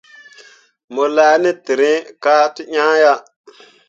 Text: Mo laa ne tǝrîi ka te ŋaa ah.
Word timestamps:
Mo 0.93 1.03
laa 1.15 1.35
ne 1.43 1.51
tǝrîi 1.65 1.95
ka 2.23 2.33
te 2.55 2.61
ŋaa 2.73 2.95
ah. 3.11 3.19